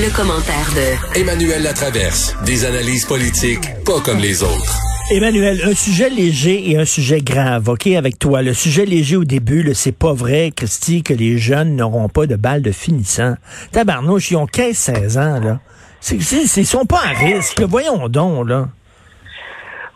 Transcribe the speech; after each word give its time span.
Le 0.00 0.14
commentaire 0.14 0.70
de 0.76 1.20
Emmanuel 1.20 1.60
Latraverse. 1.64 2.36
Des 2.46 2.64
analyses 2.64 3.04
politiques 3.04 3.66
pas 3.84 4.00
comme 4.04 4.18
les 4.18 4.44
autres. 4.44 4.78
Emmanuel, 5.10 5.58
un 5.64 5.74
sujet 5.74 6.08
léger 6.08 6.70
et 6.70 6.78
un 6.78 6.84
sujet 6.84 7.20
grave, 7.20 7.68
OK, 7.68 7.88
avec 7.88 8.16
toi. 8.16 8.42
Le 8.42 8.54
sujet 8.54 8.84
léger 8.86 9.16
au 9.16 9.24
début, 9.24 9.68
c'est 9.74 9.98
pas 9.98 10.12
vrai, 10.12 10.52
Christy, 10.54 11.02
que 11.02 11.12
les 11.12 11.36
jeunes 11.36 11.74
n'auront 11.74 12.08
pas 12.08 12.26
de 12.26 12.36
balles 12.36 12.62
de 12.62 12.70
finissant. 12.70 13.34
Tabarnouche, 13.72 14.30
ils 14.30 14.36
ont 14.36 14.44
15-16 14.44 15.18
ans, 15.18 15.40
là. 15.40 15.58
C'est, 15.98 16.20
c'est, 16.20 16.60
ils 16.60 16.64
sont 16.64 16.86
pas 16.86 17.00
à 17.04 17.18
risque, 17.18 17.60
voyons 17.62 18.08
donc, 18.08 18.48
là. 18.48 18.68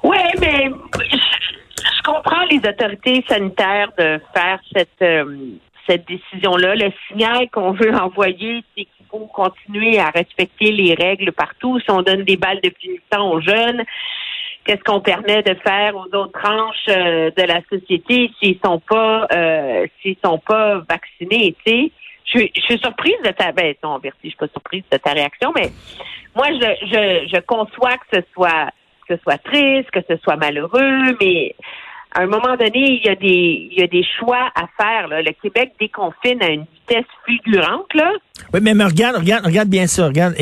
Oui, 0.02 0.18
mais 0.40 0.68
je 0.98 2.02
comprends 2.02 2.44
les 2.50 2.58
autorités 2.58 3.24
sanitaires 3.28 3.92
de 3.96 4.20
faire 4.34 4.58
cette, 4.74 5.00
euh, 5.02 5.24
cette 5.86 6.08
décision-là. 6.08 6.74
Le 6.74 6.90
signal 7.06 7.48
qu'on 7.52 7.70
veut 7.72 7.94
envoyer, 7.94 8.64
c'est 8.76 8.86
continuer 9.20 9.98
à 9.98 10.10
respecter 10.10 10.72
les 10.72 10.94
règles 10.94 11.32
partout. 11.32 11.78
Si 11.80 11.90
on 11.90 12.02
donne 12.02 12.24
des 12.24 12.36
balles 12.36 12.60
de 12.62 12.72
finissant 12.78 13.30
aux 13.30 13.40
jeunes, 13.40 13.82
qu'est-ce 14.64 14.82
qu'on 14.82 15.00
permet 15.00 15.42
de 15.42 15.54
faire 15.54 15.96
aux 15.96 16.06
autres 16.14 16.40
tranches 16.40 16.88
euh, 16.88 17.30
de 17.36 17.42
la 17.42 17.60
société 17.70 18.30
s'ils 18.38 18.58
sont 18.64 18.80
pas 18.80 19.26
euh, 19.32 19.86
s'ils 20.00 20.16
sont 20.24 20.38
pas 20.38 20.82
vaccinés, 20.88 21.54
tu 21.64 21.72
sais? 21.72 21.92
Je, 22.24 22.38
suis 22.62 22.78
surprise 22.78 23.16
de 23.24 23.30
ta 23.30 23.52
ben 23.52 23.74
non, 23.82 23.98
Bertie, 23.98 24.18
je 24.24 24.28
suis 24.28 24.36
pas 24.36 24.48
surprise 24.48 24.84
de 24.90 24.96
ta 24.96 25.12
réaction, 25.12 25.52
mais 25.54 25.70
moi 26.34 26.46
je, 26.50 26.86
je, 26.86 27.28
je 27.34 27.40
conçois 27.40 27.96
que 27.98 28.16
ce 28.16 28.20
soit 28.32 28.70
que 29.06 29.16
ce 29.16 29.22
soit 29.22 29.38
triste, 29.38 29.90
que 29.90 30.00
ce 30.08 30.16
soit 30.22 30.36
malheureux, 30.36 31.16
mais 31.20 31.54
à 32.14 32.22
un 32.22 32.26
moment 32.26 32.56
donné, 32.56 33.00
il 33.00 33.04
y 33.04 33.08
a 33.08 33.14
des, 33.14 33.68
il 33.70 33.78
y 33.78 33.82
a 33.82 33.86
des 33.86 34.04
choix 34.18 34.50
à 34.54 34.66
faire. 34.78 35.08
Là. 35.08 35.22
Le 35.22 35.32
Québec 35.32 35.72
déconfine 35.80 36.42
à 36.42 36.48
une 36.48 36.66
vitesse 36.92 37.06
fulgurante. 37.26 37.94
Là. 37.94 38.10
Oui, 38.52 38.60
mais, 38.62 38.72
regarde, 38.84 39.16
regarde, 39.16 39.44
regarde 39.44 39.68
bien 39.68 39.86
ça. 39.86 40.06
Regarde, 40.06 40.34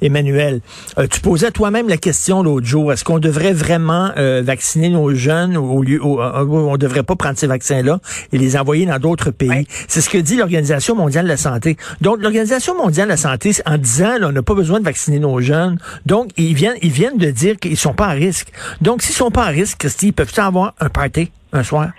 Emmanuel. 0.00 0.60
Euh, 0.98 1.06
tu 1.06 1.20
posais 1.20 1.50
toi-même 1.50 1.88
la 1.88 1.96
question 1.96 2.42
l'autre 2.42 2.66
jour. 2.66 2.92
Est-ce 2.92 3.04
qu'on 3.04 3.18
devrait 3.18 3.52
vraiment 3.52 4.10
euh, 4.16 4.42
vacciner 4.44 4.88
nos 4.88 5.14
jeunes 5.14 5.56
au 5.56 5.82
lieu 5.82 6.02
où 6.02 6.20
euh, 6.20 6.44
on 6.46 6.76
devrait 6.76 7.02
pas 7.02 7.16
prendre 7.16 7.38
ces 7.38 7.46
vaccins-là 7.46 8.00
et 8.32 8.38
les 8.38 8.56
envoyer 8.56 8.86
dans 8.86 8.98
d'autres 8.98 9.30
pays? 9.30 9.66
C'est 9.88 10.00
ce 10.00 10.10
que 10.10 10.18
dit 10.18 10.36
l'Organisation 10.36 10.94
mondiale 10.94 11.24
de 11.24 11.30
la 11.30 11.36
santé. 11.36 11.76
Donc, 12.00 12.18
l'Organisation 12.20 12.76
mondiale 12.76 13.06
de 13.06 13.12
la 13.12 13.16
santé, 13.16 13.52
en 13.66 13.78
disant 13.78 14.18
là, 14.18 14.28
on 14.28 14.32
n'a 14.32 14.42
pas 14.42 14.54
besoin 14.54 14.80
de 14.80 14.84
vacciner 14.84 15.18
nos 15.18 15.40
jeunes, 15.40 15.78
donc 16.04 16.30
ils 16.36 16.54
viennent, 16.54 16.78
ils 16.82 16.90
viennent 16.90 17.18
de 17.18 17.30
dire 17.30 17.56
qu'ils 17.56 17.76
sont 17.76 17.94
pas 17.94 18.06
à 18.06 18.12
risque. 18.12 18.48
Donc, 18.80 19.02
s'ils 19.02 19.14
sont 19.14 19.30
pas 19.30 19.44
à 19.44 19.48
risque, 19.48 19.78
Christy, 19.78 20.08
ils 20.08 20.12
peuvent 20.12 20.32
avoir 20.36 20.74
un 20.80 20.88
party 20.88 21.30
un 21.52 21.62
soir? 21.62 21.90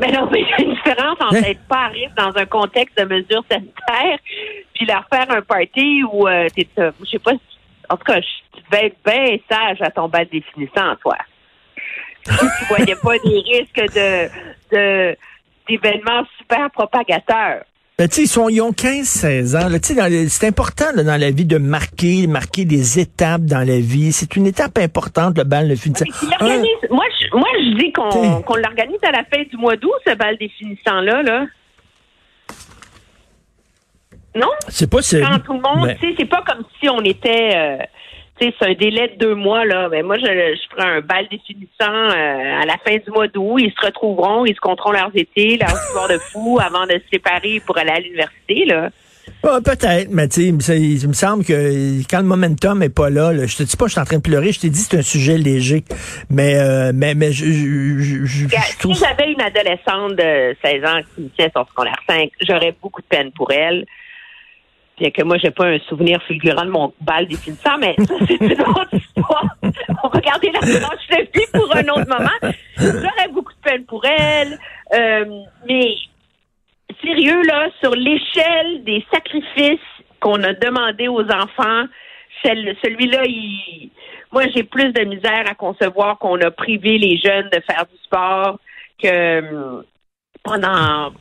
Mais 0.00 0.12
non, 0.12 0.28
mais 0.30 0.40
il 0.42 0.48
y 0.48 0.52
a 0.52 0.60
une 0.60 0.74
différence 0.74 1.16
entre 1.20 1.36
hein? 1.36 1.42
être 1.44 1.66
pas 1.68 1.86
à 1.86 1.88
risque 1.88 2.14
dans 2.16 2.36
un 2.36 2.46
contexte 2.46 2.96
de 2.98 3.04
mesures 3.04 3.44
sanitaires, 3.50 4.18
puis 4.74 4.86
leur 4.86 5.06
faire 5.12 5.30
un 5.30 5.42
party 5.42 6.02
où 6.04 6.28
euh, 6.28 6.46
t'es, 6.54 6.68
euh, 6.78 6.92
je 7.04 7.10
sais 7.10 7.18
pas, 7.18 7.32
en 7.88 7.96
tout 7.96 8.04
cas, 8.04 8.20
tu 8.20 8.62
devais 8.70 8.86
être 8.86 8.96
bien 9.04 9.36
sage 9.50 9.80
à 9.80 9.90
ton 9.90 10.08
bal 10.08 10.26
définissant, 10.30 10.94
toi. 11.00 11.16
Si 12.24 12.32
tu 12.32 12.64
voyais 12.68 12.96
pas 12.96 13.18
des 13.18 13.40
risques 13.40 13.94
de, 13.94 14.28
de 14.72 15.16
d'événements 15.68 16.24
super 16.38 16.70
propagateurs. 16.70 17.64
Ben, 17.98 18.08
ils, 18.16 18.28
sont, 18.28 18.48
ils 18.48 18.60
ont 18.60 18.70
15-16 18.70 19.56
ans. 19.56 20.26
C'est 20.28 20.46
important 20.46 20.92
dans 20.94 21.20
la 21.20 21.30
vie 21.32 21.44
de 21.44 21.58
marquer, 21.58 22.28
marquer 22.28 22.64
des 22.64 23.00
étapes 23.00 23.42
dans 23.42 23.66
la 23.66 23.80
vie. 23.80 24.12
C'est 24.12 24.36
une 24.36 24.46
étape 24.46 24.78
importante, 24.78 25.36
le 25.36 25.42
bal 25.42 25.68
de 25.68 25.74
finissant. 25.74 26.04
moi, 26.40 27.04
je, 27.17 27.17
moi, 27.32 27.48
je 27.54 27.76
dis 27.76 27.92
qu'on 27.92 28.54
l'organise 28.56 29.02
à 29.02 29.12
la 29.12 29.24
fin 29.24 29.42
du 29.42 29.56
mois 29.56 29.76
d'août, 29.76 29.92
ce 30.06 30.14
bal 30.14 30.36
définissant-là. 30.36 31.22
Là. 31.22 31.46
Non? 34.34 34.50
C'est 34.68 34.90
pas 34.90 34.98
Quand 34.98 35.38
tout 35.40 35.54
le 35.54 35.60
monde, 35.60 35.96
c'est 36.00 36.24
pas 36.24 36.42
comme 36.42 36.64
si 36.80 36.88
on 36.88 37.00
était... 37.00 37.52
Euh, 37.56 37.78
c'est 38.40 38.54
un 38.60 38.74
délai 38.74 39.08
de 39.08 39.16
deux 39.16 39.34
mois, 39.34 39.64
là. 39.64 39.88
Mais 39.88 40.02
moi, 40.02 40.16
je, 40.16 40.24
je 40.24 40.68
ferai 40.70 40.88
un 40.88 41.00
bal 41.00 41.26
définissant 41.28 41.90
euh, 41.90 42.62
à 42.62 42.64
la 42.66 42.76
fin 42.86 42.96
du 42.96 43.10
mois 43.10 43.26
d'août. 43.26 43.58
Ils 43.58 43.72
se 43.72 43.84
retrouveront, 43.84 44.46
ils 44.46 44.54
se 44.54 44.60
compteront 44.60 44.92
leurs 44.92 45.10
étés, 45.16 45.56
leurs 45.56 45.70
histoires 45.70 46.08
de 46.08 46.18
fous 46.18 46.58
avant 46.64 46.86
de 46.86 46.92
se 46.92 47.08
séparer 47.12 47.60
pour 47.66 47.76
aller 47.78 47.90
à 47.90 47.98
l'université, 47.98 48.64
là. 48.64 48.90
Peut-être, 49.42 50.08
mais 50.10 50.28
tu 50.28 50.60
sais, 50.60 50.80
il 50.80 51.08
me 51.08 51.12
semble 51.12 51.44
que 51.44 52.02
quand 52.08 52.18
le 52.18 52.24
momentum 52.24 52.82
est 52.82 52.88
pas 52.88 53.10
là, 53.10 53.32
je 53.46 53.56
te 53.56 53.62
dis 53.62 53.76
pas 53.76 53.84
que 53.84 53.88
je 53.88 53.92
suis 53.92 54.00
en 54.00 54.04
train 54.04 54.18
de 54.18 54.22
pleurer, 54.22 54.52
je 54.52 54.60
t'ai 54.60 54.70
dit 54.70 54.78
c'est 54.78 54.98
un 54.98 55.02
sujet 55.02 55.38
léger. 55.38 55.84
Mais 56.30 56.56
euh, 56.56 56.92
mais 56.94 57.14
mais 57.14 57.32
je, 57.32 57.46
je, 57.46 58.24
je, 58.24 58.46
Si 58.48 58.94
j'avais 58.94 59.32
une 59.32 59.40
adolescente 59.40 60.16
de 60.16 60.56
16 60.64 60.84
ans 60.84 61.00
qui 61.14 61.22
me 61.22 61.28
tient 61.30 61.48
son 61.54 61.64
secondaire 61.66 61.98
5, 62.08 62.30
j'aurais 62.46 62.74
beaucoup 62.80 63.00
de 63.00 63.06
peine 63.06 63.30
pour 63.32 63.50
elle 63.52 63.84
bien 64.98 65.10
que 65.10 65.22
moi, 65.22 65.36
j'ai 65.38 65.50
pas 65.50 65.66
un 65.66 65.78
souvenir 65.88 66.20
fulgurant 66.26 66.64
de 66.64 66.70
mon 66.70 66.92
bal 67.00 67.26
définissant, 67.26 67.78
mais 67.78 67.94
ça, 67.98 68.14
c'est 68.26 68.40
une 68.40 68.60
autre 68.60 68.94
histoire. 68.94 69.44
On 69.62 70.18
garder 70.18 70.50
la 70.50 70.60
tranche 70.60 71.06
de 71.10 71.38
vie 71.38 71.46
pour 71.52 71.74
un 71.74 71.88
autre 71.88 72.08
moment. 72.08 72.54
J'aurais 72.76 73.28
beaucoup 73.32 73.52
de 73.52 73.70
peine 73.70 73.84
pour 73.84 74.04
elle. 74.04 74.58
Euh, 74.94 75.24
mais 75.68 75.94
sérieux, 77.02 77.42
là, 77.42 77.68
sur 77.80 77.94
l'échelle 77.94 78.84
des 78.84 79.04
sacrifices 79.12 79.78
qu'on 80.20 80.42
a 80.42 80.52
demandé 80.54 81.08
aux 81.08 81.24
enfants, 81.24 81.84
celui-là, 82.44 83.24
il, 83.26 83.90
moi, 84.32 84.44
j'ai 84.54 84.62
plus 84.62 84.92
de 84.92 85.04
misère 85.04 85.44
à 85.46 85.54
concevoir 85.54 86.18
qu'on 86.18 86.40
a 86.40 86.50
privé 86.50 86.98
les 86.98 87.18
jeunes 87.18 87.48
de 87.50 87.60
faire 87.68 87.86
du 87.90 87.98
sport 88.04 88.58
que 89.02 89.82
pendant 90.42 91.12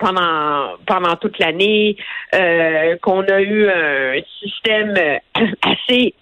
pendant 0.86 1.16
toute 1.20 1.40
l'année, 1.40 1.98
euh, 2.34 2.98
qu'on 3.02 3.22
a 3.24 3.42
eu 3.42 3.70
un 3.70 4.22
système 4.40 4.94
assez 5.62 6.14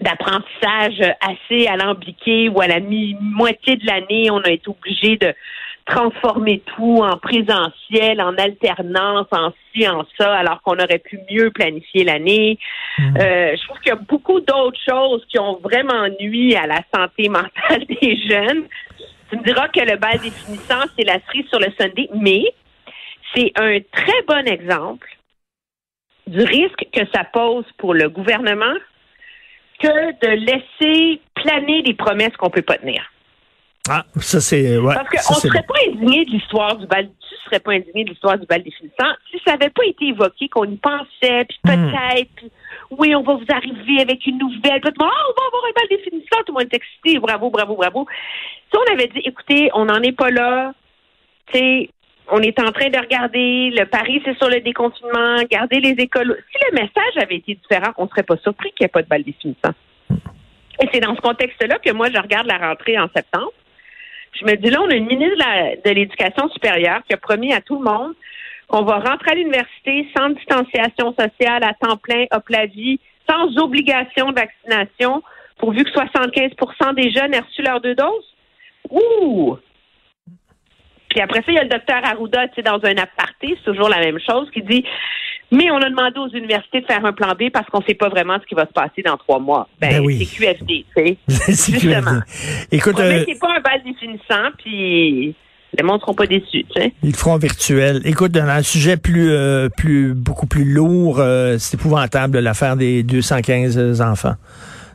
d'apprentissage 0.00 1.00
assez 1.20 1.66
alambiqué 1.66 2.48
où 2.48 2.60
à 2.60 2.66
la 2.66 2.80
mi-moitié 2.80 3.76
de 3.76 3.86
l'année, 3.86 4.30
on 4.30 4.40
a 4.40 4.50
été 4.50 4.68
obligé 4.68 5.16
de 5.16 5.34
transformer 5.90 6.62
tout 6.76 7.00
en 7.02 7.16
présentiel, 7.18 8.22
en 8.22 8.34
alternance, 8.36 9.26
en 9.32 9.52
ci, 9.72 9.88
en 9.88 10.06
ça, 10.16 10.36
alors 10.36 10.62
qu'on 10.62 10.78
aurait 10.78 10.98
pu 10.98 11.18
mieux 11.30 11.50
planifier 11.50 12.04
l'année. 12.04 12.58
Mmh. 12.98 13.16
Euh, 13.16 13.56
je 13.56 13.66
trouve 13.66 13.78
qu'il 13.80 13.88
y 13.88 13.96
a 13.96 14.00
beaucoup 14.08 14.40
d'autres 14.40 14.78
choses 14.88 15.24
qui 15.28 15.38
ont 15.38 15.58
vraiment 15.62 16.06
nuit 16.20 16.54
à 16.54 16.66
la 16.66 16.80
santé 16.94 17.28
mentale 17.28 17.84
des 18.02 18.16
jeunes. 18.28 18.64
Tu 19.30 19.38
me 19.38 19.42
diras 19.42 19.68
que 19.68 19.80
le 19.80 19.96
bal 19.96 20.18
définissant, 20.20 20.84
c'est 20.96 21.04
la 21.04 21.18
cerise 21.26 21.46
sur 21.48 21.58
le 21.58 21.72
Sunday, 21.78 22.08
mais 22.14 22.44
c'est 23.34 23.52
un 23.56 23.78
très 23.92 24.22
bon 24.26 24.46
exemple 24.46 25.08
du 26.26 26.42
risque 26.42 26.86
que 26.92 27.02
ça 27.12 27.24
pose 27.24 27.64
pour 27.78 27.94
le 27.94 28.08
gouvernement 28.08 28.74
que 29.80 29.88
de 29.88 30.30
laisser 30.34 31.20
planer 31.34 31.82
des 31.82 31.94
promesses 31.94 32.36
qu'on 32.36 32.50
peut 32.50 32.62
pas 32.62 32.76
tenir. 32.76 33.02
Ah, 33.88 34.04
ça 34.16 34.40
c'est 34.40 34.78
ouais, 34.78 34.94
Parce 34.94 35.26
qu'on 35.26 35.34
ne 35.34 35.52
serait 35.52 35.62
pas 35.62 35.74
indigné 35.88 36.24
de 36.24 36.30
l'histoire 36.30 36.76
du 36.76 36.86
bal, 36.86 37.08
tu 37.08 37.34
serais 37.46 37.60
pas 37.60 37.72
indigné 37.72 38.04
de 38.04 38.10
l'histoire 38.10 38.38
du 38.38 38.46
bal 38.46 38.62
définissant 38.62 39.12
si 39.30 39.40
ça 39.44 39.52
n'avait 39.52 39.70
pas 39.70 39.84
été 39.84 40.08
évoqué, 40.08 40.48
qu'on 40.48 40.64
y 40.64 40.76
pensait, 40.76 41.46
puis 41.48 41.58
hmm. 41.64 41.90
peut-être, 41.90 42.52
oui, 42.90 43.14
on 43.14 43.22
va 43.22 43.34
vous 43.34 43.46
arriver 43.48 44.02
avec 44.02 44.26
une 44.26 44.38
nouvelle, 44.38 44.80
puis 44.80 44.92
tout 44.92 45.00
le 45.00 45.04
monde, 45.04 45.14
oh, 45.14 45.32
on 45.32 45.40
va 45.40 45.46
avoir 45.46 45.64
un 45.64 45.72
bal 45.74 45.98
définissant, 45.98 46.42
tout 46.44 46.52
le 46.52 46.62
monde 46.62 46.68
est 46.70 46.76
excité, 46.76 47.18
bravo, 47.18 47.50
bravo, 47.50 47.74
bravo. 47.74 48.06
Si 48.70 48.78
on 48.78 48.92
avait 48.92 49.08
dit, 49.08 49.22
écoutez, 49.24 49.70
on 49.74 49.86
n'en 49.86 50.02
est 50.02 50.12
pas 50.12 50.30
là, 50.30 50.72
tu 51.52 51.58
sais, 51.58 51.90
on 52.30 52.40
est 52.42 52.58
en 52.60 52.70
train 52.70 52.90
de 52.90 52.98
regarder, 52.98 53.70
le 53.70 53.84
pari 53.86 54.22
c'est 54.24 54.36
sur 54.36 54.48
le 54.48 54.60
déconfinement, 54.60 55.42
garder 55.50 55.80
les 55.80 55.94
écoles. 56.02 56.36
Si 56.52 56.58
le 56.70 56.80
message 56.80 57.16
avait 57.16 57.36
été 57.36 57.54
différent, 57.54 57.92
on 57.96 58.04
ne 58.04 58.08
serait 58.08 58.22
pas 58.22 58.36
surpris 58.36 58.70
qu'il 58.72 58.84
n'y 58.84 58.86
ait 58.86 58.88
pas 58.88 59.02
de 59.02 59.08
bal 59.08 59.24
définissant. 59.24 59.74
Et 60.82 60.88
c'est 60.92 61.00
dans 61.00 61.14
ce 61.14 61.20
contexte-là 61.20 61.78
que 61.78 61.92
moi, 61.92 62.08
je 62.10 62.18
regarde 62.18 62.46
la 62.46 62.58
rentrée 62.58 62.98
en 62.98 63.08
septembre. 63.14 63.52
Je 64.32 64.44
me 64.44 64.54
dis 64.56 64.70
là, 64.70 64.80
on 64.82 64.88
a 64.88 64.94
une 64.94 65.06
ministre 65.06 65.36
de 65.84 65.90
l'Éducation 65.90 66.48
supérieure 66.50 67.02
qui 67.06 67.14
a 67.14 67.16
promis 67.16 67.52
à 67.52 67.60
tout 67.60 67.78
le 67.78 67.84
monde 67.84 68.14
qu'on 68.68 68.82
va 68.82 68.98
rentrer 68.98 69.32
à 69.32 69.34
l'université 69.34 70.08
sans 70.16 70.30
distanciation 70.30 71.14
sociale 71.18 71.64
à 71.64 71.74
temps 71.74 71.96
plein, 71.96 72.26
hop 72.30 72.48
la 72.48 72.66
vie, 72.66 73.00
sans 73.28 73.56
obligation 73.58 74.30
de 74.30 74.40
vaccination, 74.40 75.22
pourvu 75.58 75.84
que 75.84 75.90
75% 75.90 76.94
des 76.94 77.10
jeunes 77.10 77.34
aient 77.34 77.40
reçu 77.40 77.62
leurs 77.62 77.80
deux 77.80 77.94
doses. 77.94 78.36
Ouh! 78.90 79.58
Puis 81.08 81.20
après 81.20 81.40
ça, 81.40 81.46
il 81.48 81.54
y 81.54 81.58
a 81.58 81.64
le 81.64 81.68
docteur 81.68 82.04
Arruda, 82.04 82.46
tu 82.48 82.54
sais, 82.54 82.62
dans 82.62 82.82
un 82.84 82.96
aparté, 82.96 83.56
c'est 83.58 83.64
toujours 83.64 83.88
la 83.88 83.98
même 83.98 84.20
chose, 84.20 84.48
qui 84.52 84.62
dit 84.62 84.84
mais 85.50 85.70
on 85.70 85.78
a 85.78 85.90
demandé 85.90 86.18
aux 86.18 86.36
universités 86.36 86.80
de 86.80 86.86
faire 86.86 87.04
un 87.04 87.12
plan 87.12 87.32
B 87.38 87.50
parce 87.52 87.66
qu'on 87.68 87.80
ne 87.80 87.84
sait 87.84 87.94
pas 87.94 88.08
vraiment 88.08 88.38
ce 88.40 88.46
qui 88.46 88.54
va 88.54 88.66
se 88.66 88.72
passer 88.72 89.02
dans 89.04 89.16
trois 89.16 89.38
mois. 89.38 89.68
Ben, 89.80 89.90
ben 89.90 90.00
oui. 90.04 90.24
c'est 90.24 90.36
QFD, 90.36 90.66
tu 90.66 90.84
sais. 90.96 91.16
c'est 91.28 91.80
Justement. 91.80 92.20
Écoute, 92.70 92.98
euh... 93.00 93.24
c'est 93.26 93.38
pas 93.38 93.54
un 93.56 93.60
bal 93.60 93.82
définissant, 93.84 94.50
puis 94.58 95.34
les 95.76 95.84
monde 95.84 95.96
ne 95.96 96.00
seront 96.00 96.14
pas 96.14 96.26
déçus, 96.26 96.64
tu 96.64 96.80
sais. 96.80 96.92
Ils 97.02 97.10
le 97.10 97.16
feront 97.16 97.36
virtuel. 97.36 98.00
Écoute, 98.04 98.32
dans 98.32 98.48
un 98.48 98.62
sujet 98.62 98.96
plus, 98.96 99.30
euh, 99.30 99.68
plus, 99.68 100.14
beaucoup 100.14 100.46
plus 100.46 100.64
lourd, 100.64 101.18
euh, 101.20 101.56
c'est 101.58 101.74
épouvantable 101.74 102.38
l'affaire 102.38 102.76
des 102.76 103.02
215 103.02 104.00
enfants 104.00 104.34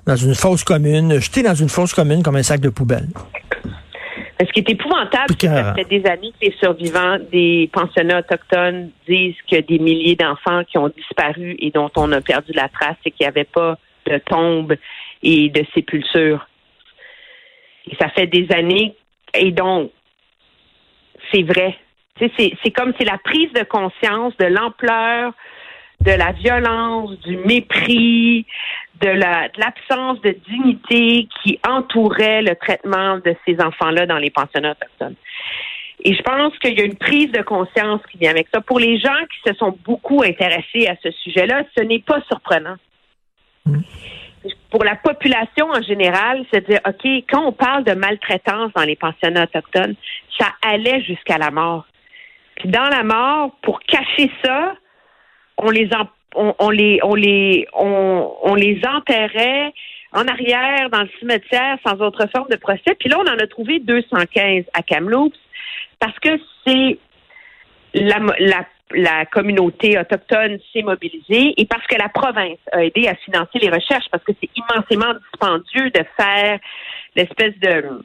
dans 0.06 0.16
une 0.16 0.36
fosse 0.36 0.64
commune, 0.64 1.20
jetés 1.20 1.42
dans 1.44 1.56
une 1.56 1.70
fosse 1.70 1.94
commune 1.94 2.22
comme 2.24 2.36
un 2.36 2.44
sac 2.44 2.62
de 2.62 2.70
poubelle. 2.70 3.08
Ce 4.40 4.52
qui 4.52 4.60
est 4.60 4.70
épouvantable, 4.70 5.30
c'est 5.30 5.48
que 5.48 5.54
ça 5.54 5.74
fait 5.74 5.86
des 5.86 6.06
années 6.10 6.32
que 6.32 6.46
les 6.46 6.56
survivants 6.60 7.18
des 7.32 7.70
pensionnats 7.72 8.20
autochtones 8.20 8.92
disent 9.08 9.36
que 9.50 9.62
des 9.62 9.80
milliers 9.80 10.16
d'enfants 10.16 10.64
qui 10.66 10.78
ont 10.78 10.90
disparu 10.90 11.56
et 11.60 11.72
dont 11.72 11.90
on 11.96 12.12
a 12.12 12.20
perdu 12.20 12.52
la 12.52 12.68
trace 12.68 12.98
et 13.06 13.12
qu'il 13.12 13.24
n'y 13.24 13.30
avait 13.30 13.46
pas 13.46 13.78
de 14.06 14.18
tombe 14.18 14.76
et 15.24 15.50
de 15.50 15.66
sépulture. 15.74 16.48
Et 17.90 17.96
ça 17.96 18.10
fait 18.10 18.28
des 18.28 18.48
années. 18.54 18.96
Et 19.34 19.52
donc, 19.52 19.92
c'est 21.32 21.44
vrai. 21.44 21.78
C'est 22.20 22.72
comme 22.72 22.94
c'est 22.98 23.06
la 23.06 23.18
prise 23.18 23.52
de 23.54 23.64
conscience 23.64 24.36
de 24.38 24.46
l'ampleur 24.46 25.34
de 26.06 26.12
la 26.12 26.32
violence, 26.34 27.20
du 27.22 27.38
mépris, 27.38 28.46
de 29.02 29.10
l'absence 29.10 30.22
de 30.22 30.36
dignité 30.48 31.28
qui 31.42 31.60
entourait 31.68 32.42
le 32.42 32.56
traitement 32.56 33.18
de 33.18 33.36
ces 33.46 33.60
enfants-là 33.60 34.06
dans 34.06 34.18
les 34.18 34.30
pensionnats 34.30 34.72
autochtones. 34.72 35.16
Et 36.04 36.14
je 36.14 36.22
pense 36.22 36.58
qu'il 36.60 36.78
y 36.78 36.82
a 36.82 36.86
une 36.86 36.98
prise 36.98 37.32
de 37.32 37.42
conscience 37.42 38.02
qui 38.12 38.18
vient 38.18 38.32
avec 38.32 38.48
ça. 38.54 38.62
Pour 38.62 38.80
les 38.80 39.00
gens 39.00 39.18
qui 39.32 39.50
se 39.50 39.56
sont 39.56 39.78
beaucoup 39.84 40.22
intéressés 40.22 40.88
à 40.88 40.96
ce 41.02 41.10
sujet-là, 41.12 41.64
ce 41.76 41.84
n'est 41.84 42.00
pas 42.00 42.22
surprenant. 42.28 42.76
Pour 44.70 44.84
la 44.84 44.96
population 44.96 45.70
en 45.72 45.82
général, 45.82 46.46
c'est 46.54 46.68
dire, 46.70 46.80
OK, 46.86 47.04
quand 47.28 47.48
on 47.48 47.52
parle 47.52 47.84
de 47.84 47.94
maltraitance 47.94 48.72
dans 48.76 48.84
les 48.84 48.96
pensionnats 48.96 49.46
autochtones, 49.46 49.96
ça 50.38 50.50
allait 50.62 51.02
jusqu'à 51.02 51.40
la 51.40 51.50
mort. 51.50 51.86
Puis 52.58 52.70
dans 52.70 52.88
la 52.90 53.04
mort, 53.04 53.52
pour 53.64 53.80
cacher 53.82 54.30
ça, 54.44 54.76
on 55.58 55.70
les 55.70 55.90
on, 56.36 56.70
les 56.70 57.00
on 57.04 57.16
les 57.16 57.68
on, 57.74 58.56
les 58.56 58.82
enterrait 58.86 59.74
en 60.12 60.28
arrière 60.28 60.90
dans 60.92 61.02
le 61.02 61.10
cimetière 61.20 61.78
sans 61.86 62.00
autre 62.02 62.28
forme 62.34 62.50
de 62.50 62.58
procès. 62.58 62.96
Puis 63.00 63.10
là, 63.10 63.18
on 63.20 63.30
en 63.30 63.38
a 63.38 63.48
trouvé 63.48 63.80
215 63.80 64.66
à 64.74 64.82
Kamloops 64.82 65.38
parce 66.00 66.18
que 66.20 66.40
c'est 66.66 66.98
la, 67.94 68.20
la, 68.40 68.66
la 68.92 69.26
communauté 69.26 69.98
autochtone 69.98 70.60
s'est 70.72 70.84
mobilisée 70.84 71.54
et 71.58 71.66
parce 71.66 71.86
que 71.88 71.96
la 71.98 72.10
province 72.10 72.60
a 72.72 72.84
aidé 72.84 73.08
à 73.08 73.16
financer 73.16 73.60
les 73.60 73.70
recherches 73.70 74.06
parce 74.12 74.24
que 74.24 74.34
c'est 74.40 74.50
immensément 74.56 75.14
dispendieux 75.32 75.90
de 75.92 76.04
faire 76.18 76.60
l'espèce 77.16 77.58
de 77.60 78.02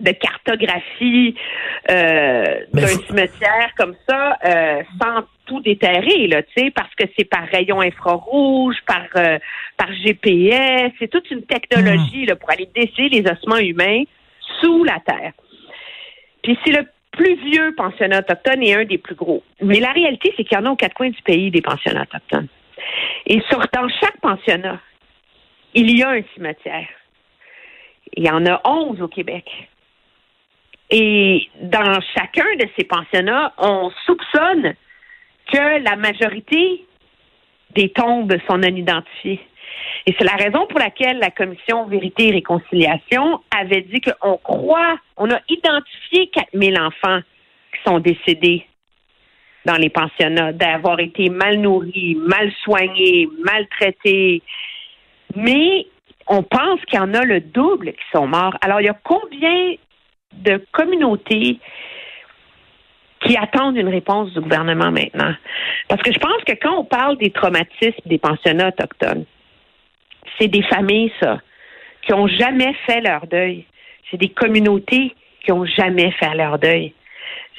de 0.00 0.12
cartographie 0.12 1.34
euh, 1.90 2.60
d'un 2.72 2.86
cimetière 2.86 3.72
comme 3.76 3.94
ça 4.08 4.38
euh, 4.44 4.82
sans 5.00 5.24
tout 5.48 5.60
déterrer 5.60 6.28
là, 6.28 6.42
tu 6.42 6.52
sais, 6.56 6.70
parce 6.70 6.94
que 6.94 7.04
c'est 7.16 7.24
par 7.24 7.44
rayon 7.48 7.80
infrarouge, 7.80 8.76
par 8.86 9.06
euh, 9.16 9.38
par 9.76 9.92
GPS, 10.04 10.92
c'est 10.98 11.08
toute 11.08 11.30
une 11.30 11.42
technologie 11.42 12.26
là 12.26 12.36
pour 12.36 12.50
aller 12.50 12.68
déceler 12.74 13.08
les 13.08 13.30
ossements 13.30 13.58
humains 13.58 14.04
sous 14.60 14.84
la 14.84 15.00
terre. 15.00 15.32
Puis 16.42 16.58
c'est 16.64 16.72
le 16.72 16.86
plus 17.12 17.34
vieux 17.50 17.74
pensionnat 17.76 18.20
autochtone 18.20 18.62
et 18.62 18.74
un 18.74 18.84
des 18.84 18.98
plus 18.98 19.14
gros. 19.14 19.42
Mais 19.60 19.80
la 19.80 19.92
réalité, 19.92 20.32
c'est 20.36 20.44
qu'il 20.44 20.56
y 20.56 20.60
en 20.60 20.66
a 20.66 20.70
aux 20.70 20.76
quatre 20.76 20.94
coins 20.94 21.10
du 21.10 21.22
pays 21.22 21.50
des 21.50 21.62
pensionnats 21.62 22.02
autochtones. 22.02 22.48
Et 23.26 23.40
sur, 23.48 23.58
dans 23.72 23.88
chaque 24.00 24.20
pensionnat, 24.20 24.80
il 25.74 25.96
y 25.98 26.02
a 26.02 26.10
un 26.10 26.22
cimetière. 26.34 26.88
Il 28.16 28.24
y 28.24 28.30
en 28.30 28.46
a 28.46 28.60
onze 28.64 29.00
au 29.02 29.08
Québec. 29.08 29.44
Et 30.90 31.48
dans 31.60 32.00
chacun 32.14 32.56
de 32.58 32.66
ces 32.78 32.84
pensionnats, 32.84 33.52
on 33.58 33.90
soupçonne 34.06 34.74
que 35.52 35.82
la 35.82 35.96
majorité 35.96 36.84
des 37.74 37.90
tombes 37.90 38.36
sont 38.48 38.58
non 38.58 38.74
identifiées. 38.74 39.40
Et 40.06 40.14
c'est 40.18 40.24
la 40.24 40.36
raison 40.36 40.66
pour 40.66 40.78
laquelle 40.78 41.18
la 41.18 41.30
commission 41.30 41.86
Vérité 41.86 42.28
et 42.28 42.32
Réconciliation 42.32 43.40
avait 43.56 43.82
dit 43.82 44.00
qu'on 44.00 44.38
croit, 44.38 44.98
on 45.16 45.30
a 45.30 45.40
identifié 45.48 46.28
4000 46.28 46.80
enfants 46.80 47.20
qui 47.72 47.82
sont 47.86 47.98
décédés 47.98 48.66
dans 49.64 49.76
les 49.76 49.90
pensionnats, 49.90 50.52
d'avoir 50.52 50.98
été 51.00 51.28
mal 51.28 51.58
nourris, 51.58 52.16
mal 52.16 52.50
soignés, 52.64 53.28
maltraités. 53.44 54.42
Mais 55.36 55.86
on 56.26 56.42
pense 56.42 56.80
qu'il 56.86 56.98
y 56.98 57.02
en 57.02 57.12
a 57.12 57.24
le 57.24 57.40
double 57.40 57.92
qui 57.92 58.04
sont 58.12 58.26
morts. 58.26 58.56
Alors, 58.62 58.80
il 58.80 58.86
y 58.86 58.90
a 58.90 58.98
combien 59.04 59.74
de 60.32 60.64
communautés 60.72 61.58
qui 63.20 63.36
attendent 63.36 63.76
une 63.76 63.88
réponse 63.88 64.32
du 64.32 64.40
gouvernement 64.40 64.90
maintenant. 64.90 65.34
Parce 65.88 66.02
que 66.02 66.12
je 66.12 66.18
pense 66.18 66.42
que 66.46 66.52
quand 66.52 66.78
on 66.78 66.84
parle 66.84 67.18
des 67.18 67.30
traumatismes 67.30 68.00
des 68.06 68.18
pensionnats 68.18 68.68
autochtones, 68.68 69.24
c'est 70.38 70.48
des 70.48 70.62
familles, 70.62 71.12
ça, 71.20 71.38
qui 72.02 72.12
ont 72.12 72.28
jamais 72.28 72.74
fait 72.86 73.00
leur 73.00 73.26
deuil. 73.26 73.64
C'est 74.10 74.16
des 74.16 74.28
communautés 74.28 75.14
qui 75.44 75.52
ont 75.52 75.64
jamais 75.64 76.10
fait 76.12 76.34
leur 76.34 76.58
deuil. 76.58 76.92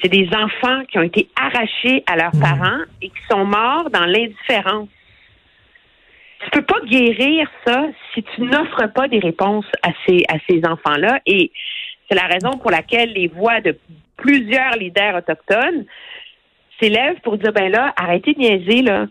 C'est 0.02 0.08
des 0.08 0.28
enfants 0.34 0.82
qui 0.88 0.98
ont 0.98 1.02
été 1.02 1.28
arrachés 1.36 2.02
à 2.06 2.16
leurs 2.16 2.34
mmh. 2.34 2.40
parents 2.40 2.80
et 3.02 3.08
qui 3.08 3.20
sont 3.30 3.44
morts 3.44 3.90
dans 3.90 4.06
l'indifférence. 4.06 4.88
Tu 6.42 6.50
peux 6.50 6.62
pas 6.62 6.80
guérir 6.86 7.50
ça 7.66 7.84
si 8.14 8.22
tu 8.22 8.42
n'offres 8.42 8.86
pas 8.94 9.08
des 9.08 9.18
réponses 9.18 9.66
à 9.82 9.90
ces, 10.06 10.24
à 10.28 10.38
ces 10.48 10.62
enfants-là. 10.64 11.20
Et 11.26 11.52
c'est 12.08 12.16
la 12.16 12.26
raison 12.26 12.58
pour 12.58 12.70
laquelle 12.70 13.12
les 13.12 13.28
voix 13.28 13.60
de 13.60 13.76
plusieurs 14.20 14.76
leaders 14.76 15.16
autochtones 15.16 15.84
s'élèvent 16.80 17.20
pour 17.22 17.36
dire, 17.36 17.52
ben 17.52 17.70
là, 17.70 17.92
arrêtez 17.96 18.34
de 18.34 18.38
niaiser, 18.38 18.82
là. 18.82 19.06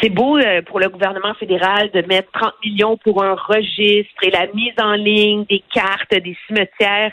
C'est 0.00 0.10
beau 0.10 0.36
euh, 0.36 0.60
pour 0.62 0.78
le 0.78 0.88
gouvernement 0.88 1.34
fédéral 1.34 1.90
de 1.92 2.02
mettre 2.02 2.30
30 2.32 2.52
millions 2.64 2.96
pour 2.98 3.24
un 3.24 3.34
registre 3.34 4.22
et 4.22 4.30
la 4.30 4.46
mise 4.54 4.74
en 4.78 4.92
ligne 4.92 5.44
des 5.48 5.62
cartes 5.72 6.10
des 6.10 6.36
cimetières. 6.46 7.12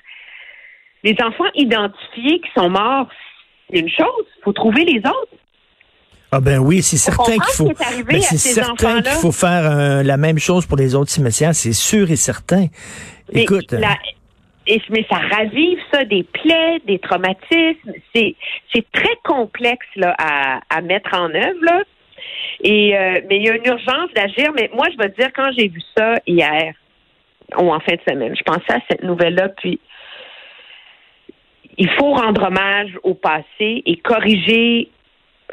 Les 1.03 1.15
enfants 1.23 1.49
identifiés 1.55 2.41
qui 2.41 2.49
sont 2.55 2.69
morts, 2.69 3.07
c'est 3.69 3.79
une 3.79 3.89
chose. 3.89 4.25
Il 4.37 4.43
faut 4.43 4.53
trouver 4.53 4.83
les 4.83 4.99
autres. 4.99 5.37
Ah 6.29 6.41
ben 6.41 6.59
oui, 6.59 6.81
c'est 6.81 6.97
certain 6.97 7.37
qu'il 7.37 7.53
faut. 7.53 7.71
Ben 8.05 8.21
c'est 8.21 8.37
certain 8.37 9.01
qu'il 9.01 9.11
faut 9.13 9.31
faire 9.31 9.71
euh, 9.71 10.03
la 10.03 10.17
même 10.17 10.37
chose 10.37 10.65
pour 10.65 10.75
les 10.75 10.93
autres 10.93 11.09
cimetières, 11.09 11.55
c'est 11.55 11.71
sûr 11.71 12.11
et 12.11 12.17
certain. 12.17 12.67
Écoute, 13.31 13.73
mais 14.89 15.05
ça 15.09 15.17
ravive 15.17 15.79
ça 15.91 16.03
des 16.03 16.23
plaies, 16.23 16.79
des 16.85 16.99
traumatismes. 16.99 17.93
C'est 18.13 18.35
très 18.91 19.15
complexe 19.23 19.87
là 19.95 20.15
à, 20.17 20.59
à 20.69 20.81
mettre 20.81 21.13
en 21.13 21.33
œuvre 21.33 21.63
là. 21.63 21.83
Et 22.63 22.97
euh, 22.97 23.21
mais 23.29 23.37
il 23.37 23.45
y 23.45 23.49
a 23.49 23.55
une 23.55 23.65
urgence 23.65 24.11
d'agir. 24.15 24.51
Mais 24.55 24.69
moi, 24.73 24.87
je 24.91 24.97
vais 24.97 25.09
te 25.09 25.19
dire 25.19 25.31
quand 25.35 25.49
j'ai 25.57 25.67
vu 25.67 25.81
ça 25.95 26.15
hier 26.25 26.73
ou 27.57 27.71
en 27.71 27.79
fin 27.79 27.93
de 27.93 28.01
semaine, 28.07 28.35
je 28.35 28.43
pensais 28.43 28.73
à 28.73 28.79
cette 28.89 29.03
nouvelle-là. 29.03 29.49
Puis 29.49 29.79
il 31.77 31.89
faut 31.91 32.13
rendre 32.13 32.47
hommage 32.47 32.97
au 33.03 33.13
passé 33.13 33.83
et 33.85 33.97
corriger, 33.97 34.89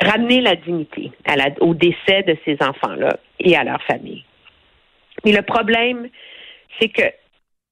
ramener 0.01 0.41
la 0.41 0.57
dignité 0.57 1.13
au 1.61 1.75
décès 1.75 2.23
de 2.23 2.37
ces 2.45 2.57
enfants-là 2.61 3.19
et 3.39 3.57
à 3.57 3.65
leur 3.65 3.83
famille. 3.83 4.25
Mais 5.25 5.33
le 5.33 5.43
problème, 5.43 6.09
c'est 6.81 6.89
que 6.89 7.03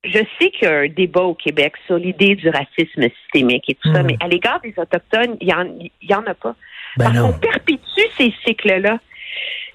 je 0.05 0.19
sais 0.39 0.51
qu'il 0.51 0.69
y 0.69 0.71
a 0.71 0.79
un 0.79 0.89
débat 0.89 1.23
au 1.23 1.35
Québec 1.35 1.75
sur 1.87 1.97
l'idée 1.97 2.35
du 2.35 2.49
racisme 2.49 3.09
systémique 3.23 3.65
et 3.69 3.75
tout 3.75 3.93
ça, 3.93 4.03
hmm. 4.03 4.07
mais 4.07 4.17
à 4.21 4.29
l'égard 4.29 4.61
des 4.61 4.75
Autochtones, 4.77 5.37
il 5.41 5.47
n'y 5.47 5.55
en, 5.55 5.67
y 6.03 6.15
en 6.15 6.27
a 6.27 6.35
pas. 6.35 6.57
Ben 6.97 7.07
Parce 7.07 7.19
qu'on 7.19 7.39
perpétue 7.39 8.03
ces 8.17 8.35
cycles-là. 8.45 8.99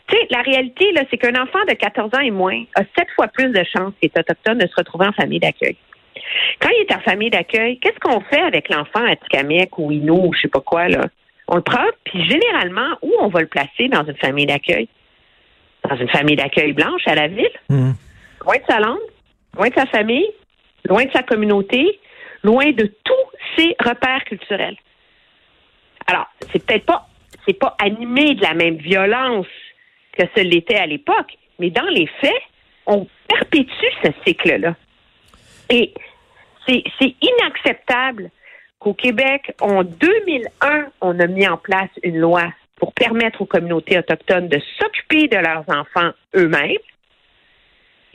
Tu 0.08 0.16
sais, 0.16 0.28
la 0.30 0.42
réalité, 0.42 0.92
là, 0.94 1.02
c'est 1.10 1.18
qu'un 1.18 1.42
enfant 1.42 1.64
de 1.68 1.74
14 1.74 2.14
ans 2.14 2.20
et 2.20 2.32
moins 2.32 2.64
a 2.76 2.82
sept 2.98 3.08
fois 3.16 3.28
plus 3.28 3.52
de 3.52 3.64
chances 3.64 3.94
qu'il 4.00 4.10
est 4.14 4.20
autochtone 4.20 4.58
de 4.58 4.68
se 4.68 4.76
retrouver 4.76 5.08
en 5.08 5.12
famille 5.14 5.40
d'accueil. 5.40 5.76
Quand 6.60 6.70
il 6.70 6.82
est 6.82 6.96
en 6.96 7.00
famille 7.02 7.30
d'accueil, 7.30 7.80
qu'est-ce 7.80 8.00
qu'on 8.00 8.22
fait 8.22 8.42
avec 8.42 8.70
l'enfant 8.70 9.06
à 9.06 9.16
Tikamek 9.16 9.78
ou 9.78 9.92
Inou 9.92 10.28
ou 10.28 10.34
je 10.34 10.42
sais 10.42 10.48
pas 10.48 10.62
quoi, 10.62 10.88
là? 10.88 11.02
On 11.48 11.56
le 11.56 11.62
prend, 11.62 11.86
puis 12.04 12.28
généralement, 12.28 12.98
où 13.02 13.12
on 13.20 13.30
va 13.30 13.42
le 13.42 13.48
placer 13.48 13.88
dans 13.88 14.04
une 14.06 14.18
famille 14.18 14.46
d'accueil? 14.46 14.90
Dans 15.90 15.96
une 15.96 16.10
famille 16.10 16.36
d'accueil 16.36 16.74
blanche 16.74 17.04
à 17.06 17.16
la 17.16 17.28
ville? 17.28 17.50
Hmm. 17.70 17.92
Loin 18.44 18.56
de 18.56 18.64
sa 18.68 18.80
langue? 18.80 18.98
Loin 19.58 19.70
de 19.70 19.74
sa 19.74 19.86
famille, 19.88 20.30
loin 20.86 21.06
de 21.06 21.12
sa 21.12 21.24
communauté, 21.24 22.00
loin 22.44 22.72
de 22.72 22.92
tous 23.04 23.58
ses 23.58 23.76
repères 23.80 24.24
culturels. 24.26 24.78
Alors, 26.06 26.28
c'est 26.52 26.66
peut-être 26.66 26.86
pas, 26.86 27.08
pas 27.60 27.76
animé 27.80 28.36
de 28.36 28.42
la 28.42 28.54
même 28.54 28.78
violence 28.78 29.48
que 30.14 30.24
ce 30.36 30.42
l'était 30.42 30.78
à 30.78 30.86
l'époque, 30.86 31.38
mais 31.60 31.70
dans 31.70 31.88
les 31.90 32.08
faits, 32.22 32.42
on 32.86 33.08
perpétue 33.28 33.88
ce 34.04 34.12
cycle-là. 34.26 34.76
Et 35.70 35.94
c'est, 36.66 36.84
c'est 37.00 37.16
inacceptable 37.22 38.30
qu'au 38.80 38.94
Québec, 38.94 39.54
en 39.60 39.84
2001, 39.84 40.86
on 41.02 41.20
a 41.20 41.28
mis 41.28 41.48
en 41.48 41.58
place 41.58 41.90
une 42.04 42.20
loi 42.20 42.54
pour 42.78 42.94
permettre 42.94 43.42
aux 43.42 43.46
communautés 43.46 43.98
autochtones 43.98 44.48
de 44.48 44.62
s'occuper 44.80 45.28
de 45.28 45.38
leurs 45.38 45.66
enfants 45.68 46.12
eux-mêmes, 46.36 46.78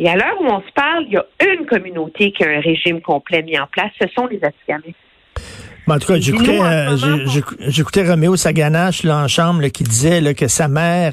et 0.02 0.08
à 0.08 0.16
l'heure 0.16 0.40
où 0.40 0.46
on 0.46 0.60
se 0.60 0.72
parle, 0.74 1.04
il 1.06 1.12
y 1.12 1.16
a 1.16 1.24
une 1.54 1.64
communauté 1.66 2.32
qui 2.32 2.42
a 2.42 2.48
un 2.48 2.60
régime 2.60 3.00
complet 3.00 3.42
mis 3.42 3.56
en 3.58 3.68
place, 3.68 3.92
ce 4.00 4.08
sont 4.16 4.26
les 4.26 4.40
Atikamekw. 4.42 4.96
en 5.86 5.98
tout 6.00 6.06
cas, 6.08 6.18
j'écoutais, 6.18 6.60
euh, 6.60 6.96
j'écoutais 7.68 8.08
Roméo 8.08 8.34
Saganache 8.34 9.04
là, 9.04 9.18
en 9.18 9.28
chambre 9.28 9.64
qui 9.68 9.84
disait 9.84 10.20
là, 10.20 10.34
que 10.34 10.48
sa 10.48 10.66
mère 10.66 11.12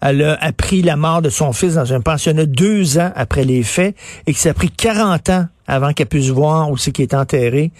elle 0.00 0.22
a 0.22 0.38
appris 0.40 0.80
la 0.80 0.96
mort 0.96 1.20
de 1.20 1.28
son 1.28 1.52
fils 1.52 1.74
dans 1.74 1.92
un 1.92 2.00
pensionnat 2.00 2.46
deux 2.46 2.98
ans 2.98 3.12
après 3.14 3.44
les 3.44 3.62
faits 3.62 3.94
et 4.26 4.32
que 4.32 4.38
ça 4.38 4.50
a 4.50 4.54
pris 4.54 4.70
40 4.70 5.28
ans 5.28 5.44
avant 5.66 5.92
qu'elle 5.92 6.06
puisse 6.06 6.30
voir 6.30 6.70
où 6.70 6.78
c'est 6.78 6.92
qui 6.92 7.02
est 7.02 7.12
enterré. 7.12 7.72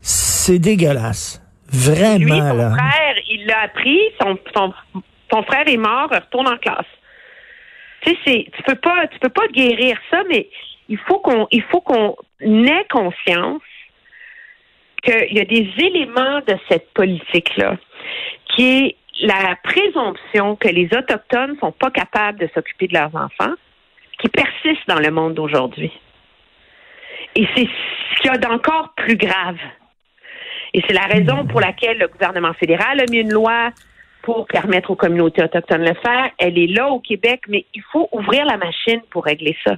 C'est 0.00 0.58
dégueulasse. 0.58 1.40
Vraiment, 1.72 2.18
Lui, 2.18 2.30
son 2.32 2.56
là. 2.56 2.70
frère, 2.70 3.14
il 3.30 3.46
l'a 3.46 3.60
appris, 3.62 4.00
son, 4.20 4.36
son, 4.56 4.72
son 5.32 5.42
frère 5.44 5.68
est 5.68 5.76
mort, 5.76 6.08
retourne 6.10 6.48
en 6.48 6.56
classe. 6.56 6.86
Tu 8.02 8.16
sais, 8.24 8.46
tu 8.56 8.62
peux 8.62 8.76
pas, 8.76 9.06
tu 9.08 9.18
peux 9.18 9.28
pas 9.28 9.46
guérir 9.48 9.96
ça, 10.10 10.22
mais 10.28 10.48
il 10.88 10.98
faut 10.98 11.18
qu'on, 11.18 11.46
il 11.50 11.62
faut 11.62 11.80
qu'on 11.80 12.16
ait 12.40 12.86
conscience 12.90 13.62
qu'il 15.02 15.32
y 15.32 15.40
a 15.40 15.44
des 15.44 15.70
éléments 15.78 16.40
de 16.46 16.56
cette 16.68 16.92
politique-là 16.92 17.76
qui 18.54 18.62
est 18.62 18.96
la 19.22 19.56
présomption 19.62 20.56
que 20.56 20.68
les 20.68 20.88
Autochtones 20.96 21.56
sont 21.60 21.72
pas 21.72 21.90
capables 21.90 22.38
de 22.38 22.48
s'occuper 22.54 22.88
de 22.88 22.94
leurs 22.94 23.14
enfants, 23.14 23.54
qui 24.18 24.28
persiste 24.28 24.86
dans 24.88 24.98
le 24.98 25.10
monde 25.10 25.34
d'aujourd'hui. 25.34 25.92
Et 27.36 27.46
c'est 27.54 27.66
ce 27.66 28.20
qu'il 28.20 28.30
y 28.30 28.34
a 28.34 28.38
d'encore 28.38 28.92
plus 28.96 29.16
grave. 29.16 29.58
Et 30.74 30.82
c'est 30.86 30.94
la 30.94 31.06
raison 31.06 31.46
pour 31.46 31.60
laquelle 31.60 31.98
le 31.98 32.08
gouvernement 32.08 32.52
fédéral 32.54 33.00
a 33.00 33.04
mis 33.10 33.18
une 33.18 33.32
loi 33.32 33.70
pour 34.22 34.46
permettre 34.46 34.90
aux 34.90 34.96
communautés 34.96 35.42
autochtones 35.42 35.82
de 35.84 35.88
le 35.88 35.94
faire. 35.94 36.30
Elle 36.38 36.58
est 36.58 36.66
là 36.66 36.88
au 36.88 37.00
Québec, 37.00 37.42
mais 37.48 37.64
il 37.74 37.82
faut 37.92 38.08
ouvrir 38.12 38.44
la 38.44 38.56
machine 38.56 39.00
pour 39.10 39.24
régler 39.24 39.56
ça. 39.64 39.76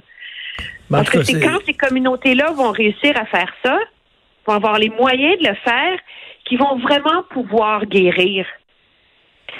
Ben, 0.89 0.99
en 0.99 1.03
Parce 1.03 1.09
que 1.09 1.23
c'est 1.23 1.39
quand 1.39 1.59
ces 1.65 1.73
communautés-là 1.73 2.51
vont 2.51 2.71
réussir 2.71 3.13
à 3.19 3.25
faire 3.25 3.51
ça, 3.63 3.77
vont 4.45 4.53
avoir 4.53 4.77
les 4.77 4.89
moyens 4.89 5.39
de 5.41 5.47
le 5.47 5.55
faire, 5.55 5.97
qu'ils 6.45 6.59
vont 6.59 6.77
vraiment 6.77 7.23
pouvoir 7.29 7.85
guérir, 7.85 8.45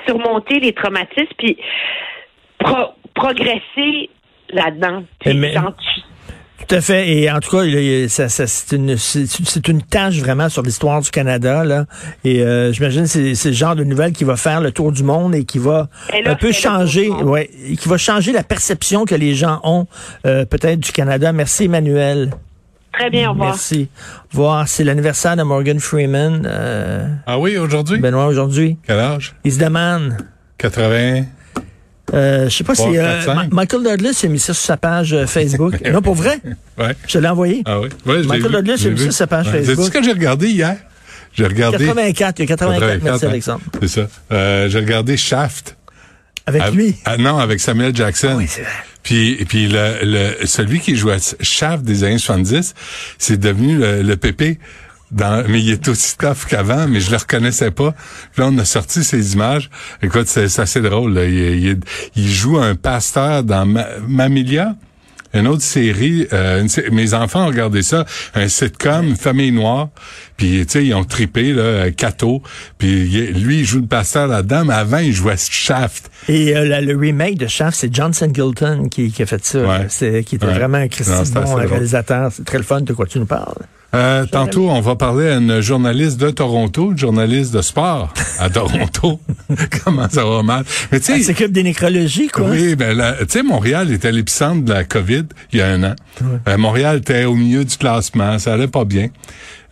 surmonter 0.05 0.59
les 0.59 0.73
traumatismes, 0.73 1.33
puis 1.37 1.57
pro- 2.59 2.93
progresser 3.13 4.09
là-dedans. 4.49 5.03
Mais- 5.25 5.53
Tout 6.67 6.75
à 6.75 6.81
fait. 6.81 7.09
Et 7.09 7.29
en 7.31 7.39
tout 7.39 7.49
cas, 7.51 7.63
il 7.63 7.73
y 7.83 8.03
a- 8.03 8.09
ça, 8.09 8.29
ça, 8.29 8.47
c'est 8.47 8.75
une, 8.75 8.97
c'est 8.97 9.25
c'est 9.27 9.67
une 9.67 9.81
tâche 9.81 10.17
vraiment 10.19 10.49
sur 10.49 10.61
l'histoire 10.63 11.01
du 11.01 11.09
Canada. 11.11 11.63
Là. 11.63 11.85
Et 12.23 12.41
euh, 12.41 12.71
j'imagine 12.71 13.03
que 13.03 13.09
c'est 13.09 13.35
c'est 13.35 13.49
le 13.49 13.55
genre 13.55 13.75
de 13.75 13.83
nouvelle 13.83 14.13
qui 14.13 14.23
va 14.23 14.35
faire 14.35 14.61
le 14.61 14.71
tour 14.71 14.91
du 14.91 15.03
monde 15.03 15.35
et 15.35 15.43
qui 15.45 15.59
va 15.59 15.89
un 16.25 16.35
peu 16.35 16.51
changer, 16.51 17.09
ouais, 17.09 17.49
et 17.67 17.75
qui 17.75 17.89
va 17.89 17.97
changer 17.97 18.31
la 18.31 18.43
perception 18.43 19.05
que 19.05 19.15
les 19.15 19.35
gens 19.35 19.59
ont 19.63 19.87
euh, 20.25 20.45
peut-être 20.45 20.79
du 20.79 20.91
Canada. 20.91 21.31
Merci 21.33 21.65
Emmanuel. 21.65 22.31
Très 22.93 23.09
bien, 23.09 23.29
au 23.29 23.31
revoir. 23.33 23.49
Merci. 23.49 23.89
Au 23.95 24.37
revoir. 24.37 24.67
C'est 24.67 24.83
l'anniversaire 24.83 25.35
de 25.35 25.41
Morgan 25.43 25.79
Freeman, 25.79 26.43
euh, 26.45 27.07
Ah 27.25 27.39
oui, 27.39 27.57
aujourd'hui? 27.57 27.97
Benoît, 27.97 28.27
aujourd'hui. 28.27 28.77
Quel 28.85 28.99
âge? 28.99 29.33
Il 29.43 29.51
se 29.51 29.57
demande. 29.59 30.15
80. 30.59 31.23
Euh, 32.13 32.49
je 32.49 32.57
sais 32.57 32.63
pas 32.63 32.73
Trois, 32.73 32.91
si 32.91 32.97
euh, 32.97 33.01
quatre, 33.03 33.25
cinq. 33.25 33.35
Ma- 33.35 33.47
Michael 33.61 33.83
Douglas 33.83 34.21
a 34.23 34.27
mis 34.27 34.39
ça 34.39 34.53
sur 34.53 34.63
sa 34.63 34.77
page 34.77 35.13
euh, 35.13 35.25
Facebook. 35.25 35.75
non, 35.91 36.01
pour 36.01 36.15
vrai? 36.15 36.39
Ouais. 36.77 36.95
Je 37.07 37.17
l'ai 37.19 37.27
envoyé. 37.29 37.61
Ah 37.65 37.79
oui? 37.79 37.87
Ouais, 38.05 38.23
Michael 38.23 38.41
vu, 38.47 38.49
Douglas 38.51 38.83
a 38.85 38.89
mis 38.89 38.97
ça 38.97 39.03
sur 39.05 39.13
sa 39.13 39.27
page 39.27 39.45
Ouais. 39.47 39.51
Facebook. 39.63 39.75
Sais-tu 39.77 39.87
ce 39.87 39.91
que 39.99 40.03
j'ai 40.03 40.11
regardé 40.11 40.49
hier? 40.49 40.75
J'ai 41.33 41.45
regardé. 41.47 41.85
84, 41.87 42.39
il 42.39 42.41
y 42.41 42.43
a 42.43 42.47
84, 42.47 43.03
merci 43.03 43.25
hein. 43.25 43.29
Alexandre. 43.29 43.61
C'est 43.81 43.87
ça. 43.87 44.07
Euh, 44.31 44.69
j'ai 44.69 44.79
regardé 44.79 45.17
Shaft. 45.17 45.77
Avec 46.45 46.61
Ah, 46.65 46.69
lui? 46.71 46.95
ah, 47.05 47.15
non, 47.17 47.37
avec 47.39 47.61
Samuel 47.61 47.95
Jackson. 47.95 48.35
oui, 48.37 48.45
c'est 48.49 48.61
vrai. 48.63 48.71
Puis, 49.01 49.31
et 49.39 49.45
puis 49.45 49.67
le, 49.67 49.99
le, 50.03 50.45
celui 50.45 50.79
qui 50.81 50.95
jouait 50.95 51.17
Shaft 51.41 51.83
des 51.83 52.03
années 52.03 52.17
70, 52.17 52.73
c'est 53.17 53.37
devenu 53.39 53.77
le, 53.77 54.01
le 54.01 54.15
pépé. 54.17 54.59
Dans, 55.13 55.45
mais 55.47 55.61
il 55.61 55.71
est 55.71 55.87
aussi 55.87 56.17
tough 56.17 56.45
qu'avant, 56.49 56.87
mais 56.87 56.99
je 56.99 57.11
le 57.11 57.17
reconnaissais 57.17 57.69
pas. 57.71 57.91
Puis 58.31 58.41
là, 58.41 58.49
on 58.51 58.57
a 58.57 58.65
sorti 58.65 59.03
ces 59.03 59.33
images. 59.33 59.69
Écoute, 60.01 60.27
c'est 60.27 60.59
assez 60.59 60.81
drôle. 60.81 61.13
là. 61.13 61.25
Il, 61.25 61.65
il- 61.65 61.79
il 62.15 62.29
joue 62.31 62.57
un 62.57 62.73
pasteur 62.75 63.43
dans 63.43 63.65
Ma- 63.65 63.85
Mamilia, 64.07 64.75
une 65.35 65.47
autre 65.47 65.61
série. 65.63 66.27
euh, 66.33 66.61
une 66.61 66.69
sé- 66.69 66.89
mes 66.91 67.13
enfants 67.13 67.43
ont 67.43 67.47
regardé 67.47 67.81
ça, 67.83 68.05
un 68.35 68.47
sitcom, 68.47 69.07
une 69.09 69.15
famille 69.15 69.51
noire. 69.51 69.89
Puis, 70.37 70.65
tu 70.65 70.71
sais, 70.73 70.85
ils 70.85 70.93
ont 70.95 71.03
tripé, 71.03 71.53
là, 71.53 71.91
Cato. 71.91 72.41
Puis 72.79 72.89
il- 73.07 73.43
lui, 73.43 73.59
il 73.59 73.65
joue 73.65 73.79
le 73.81 73.85
pasteur 73.87 74.25
là-dedans, 74.27 74.65
mais 74.65 74.73
avant, 74.73 74.97
il 74.99 75.13
jouait 75.13 75.35
Shaft. 75.37 76.09
Et 76.27 76.55
euh, 76.55 76.65
la- 76.65 76.81
le 76.81 76.95
remake 76.97 77.37
de 77.37 77.45
Shaft, 77.47 77.77
c'est 77.79 77.93
John 77.93 78.13
Singleton 78.13 78.89
qui, 78.89 79.11
qui 79.11 79.21
a 79.21 79.25
fait 79.27 79.45
ça. 79.45 79.59
Ouais. 79.59 79.85
C'est, 79.89 80.23
qui 80.23 80.35
était 80.35 80.45
Ouais. 80.47 80.53
vraiment 80.53 80.77
un 80.79 80.87
Christy 80.87 81.31
bon 81.33 81.53
réalisateur. 81.55 82.31
C'est 82.31 82.45
très 82.45 82.57
le 82.57 82.63
fun 82.63 82.81
de 82.81 82.93
quoi 82.93 83.05
tu 83.05 83.19
nous 83.19 83.25
parles. 83.27 83.61
Euh, 83.95 84.25
tantôt, 84.25 84.69
on 84.69 84.81
va 84.81 84.95
parler 84.95 85.29
à 85.29 85.35
une 85.37 85.61
journaliste 85.61 86.19
de 86.19 86.31
Toronto, 86.31 86.91
une 86.91 86.97
journaliste 86.97 87.53
de 87.53 87.61
sport 87.61 88.11
à 88.39 88.49
Toronto. 88.49 89.19
Comment 89.83 90.09
ça 90.09 90.25
va 90.25 90.41
mal? 90.41 90.63
Mais 90.91 90.99
tu 90.99 91.11
Elle 91.11 91.19
sais, 91.19 91.23
s'occupe 91.33 91.51
des 91.51 91.61
nécrologies, 91.63 92.27
quoi. 92.27 92.49
oui, 92.49 92.75
ben 92.75 92.97
là, 92.97 93.15
tu 93.19 93.25
sais, 93.29 93.43
Montréal 93.43 93.91
était 93.91 94.11
l'épicentre 94.11 94.65
de 94.65 94.73
la 94.73 94.83
COVID 94.83 95.25
il 95.51 95.59
y 95.59 95.61
a 95.61 95.67
un 95.67 95.83
an. 95.83 95.95
Euh, 96.47 96.57
Montréal 96.57 96.97
était 96.97 97.25
au 97.25 97.35
milieu 97.35 97.63
du 97.63 97.77
classement, 97.77 98.39
ça 98.39 98.53
allait 98.53 98.67
pas 98.67 98.85
bien. 98.85 99.09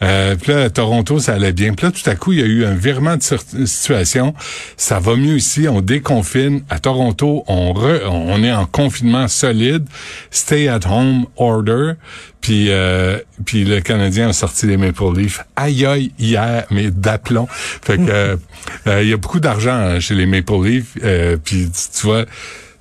Euh, 0.03 0.35
puis 0.35 0.51
là, 0.51 0.69
Toronto, 0.69 1.19
ça 1.19 1.33
allait 1.33 1.53
bien. 1.53 1.73
Puis 1.73 1.85
là, 1.85 1.91
tout 1.91 2.09
à 2.09 2.15
coup, 2.15 2.31
il 2.33 2.39
y 2.39 2.43
a 2.43 2.45
eu 2.45 2.65
un 2.65 2.73
virement 2.73 3.17
de 3.17 3.65
situation. 3.65 4.33
Ça 4.77 4.99
va 4.99 5.15
mieux 5.15 5.35
ici, 5.35 5.67
on 5.67 5.81
déconfine. 5.81 6.63
À 6.69 6.79
Toronto, 6.79 7.43
on, 7.47 7.73
re- 7.73 8.05
on 8.07 8.43
est 8.43 8.51
en 8.51 8.65
confinement 8.65 9.27
solide, 9.27 9.85
stay 10.31 10.67
at 10.67 10.81
home 10.89 11.25
order. 11.37 11.93
Puis, 12.41 12.67
euh, 12.69 13.19
puis 13.45 13.63
le 13.63 13.81
Canadien 13.81 14.29
a 14.29 14.33
sorti 14.33 14.65
les 14.65 14.77
Maple 14.77 15.15
Leafs. 15.15 15.41
Aïe 15.55 15.85
aïe 15.85 16.11
hier, 16.17 16.65
mais 16.71 16.89
d'aplomb. 16.89 17.47
Fait 17.51 17.97
que 17.97 18.01
euh, 18.09 18.35
euh, 18.87 19.03
il 19.03 19.09
y 19.09 19.13
a 19.13 19.17
beaucoup 19.17 19.39
d'argent 19.39 19.73
hein, 19.75 19.99
chez 19.99 20.15
les 20.15 20.25
Maple 20.25 20.63
Leafs. 20.63 20.97
Euh, 21.03 21.37
puis 21.43 21.69
tu 21.71 22.07
vois, 22.07 22.25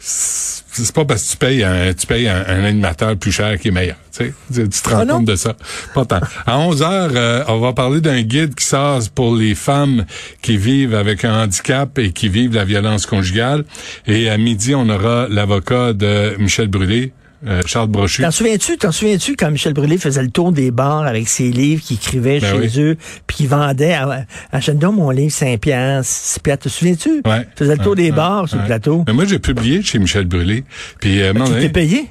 c'est 0.02 0.95
pas 0.95 1.04
parce 1.04 1.25
que 1.25 1.30
tu 1.33 1.37
payes 1.37 1.62
un, 1.62 1.92
tu 1.92 2.07
payes 2.07 2.26
un, 2.26 2.42
un 2.47 2.64
animateur 2.64 3.16
plus 3.16 3.33
cher 3.33 3.59
qui 3.59 3.69
est 3.69 3.71
meilleur. 3.71 3.97
Tu, 4.16 4.33
sais. 4.50 4.69
tu, 4.69 4.83
te 4.83 4.88
rends 4.88 5.00
Ah 5.00 5.07
compte 5.07 5.26
de 5.26 5.37
ça. 5.37 5.54
Pas 5.95 6.07
tant. 6.07 6.21
À 6.47 6.59
11 6.59 6.83
heures, 6.83 7.11
euh, 7.14 7.45
on 7.49 7.59
va 7.59 7.75
parler 7.75 8.00
d'un 8.00 8.23
guide 8.23 8.54
qui 8.54 8.64
sort 8.64 9.02
pour 9.14 9.37
les 9.37 9.54
femmes 9.54 10.07
qui 10.40 10.57
vivent 10.57 10.95
avec 10.95 11.25
un 11.25 11.45
handicap 11.45 11.99
et 11.99 12.12
qui 12.12 12.28
vivent 12.28 12.54
la 12.54 12.64
violence 12.64 13.04
conjugale. 13.04 13.64
Et 14.07 14.30
à 14.30 14.38
midi, 14.38 14.75
on 14.75 14.88
aura 14.88 15.26
l'avocat 15.28 15.92
de 15.92 16.35
Michel 16.38 16.69
Brûlé, 16.69 17.12
euh, 17.47 17.62
Charles 17.66 17.88
Brochu. 17.88 18.23
T'en 18.23 18.30
souviens-tu, 18.30 18.76
t'en 18.76 18.92
souviens-tu 18.92 19.37
quand 19.37 19.50
Michel 19.50 19.73
Brûlé 19.73 19.99
faisait 19.99 20.23
le 20.23 20.30
tour 20.30 20.52
des 20.52 20.70
bars 20.70 21.06
avec 21.06 21.28
ses 21.28 21.50
livres 21.50 21.82
qu'il 21.82 21.97
écrivait 21.97 22.40
Ben 22.40 22.68
chez 22.68 22.80
eux, 22.80 22.97
puis 23.26 23.38
qu'il 23.38 23.49
vendait 23.49 23.94
à, 23.94 24.26
achète 24.52 24.78
donc 24.78 24.97
mon 24.97 25.11
livre 25.11 25.32
5 25.32 25.59
piastres, 25.61 26.12
6 26.12 26.40
piastres. 26.40 26.64
Te 26.64 26.68
souviens-tu? 26.68 27.23
Ouais. 27.25 27.47
Il 27.54 27.59
faisait 27.59 27.76
le 27.76 27.82
tour 27.82 27.90
Ouais, 27.90 27.97
des 27.97 28.11
ouais, 28.11 28.16
bars 28.16 28.49
sur 28.49 28.59
le 28.59 28.66
plateau. 28.66 29.04
Mais 29.06 29.12
moi, 29.12 29.25
j'ai 29.25 29.38
publié 29.38 29.82
chez 29.82 29.99
Michel 29.99 30.26
Brûlé. 30.26 30.64
Puis, 31.00 31.23
euh, 31.23 31.32
moment 31.32 31.47
Tu 31.47 31.61
t'es 31.61 31.68
payé? 31.68 32.09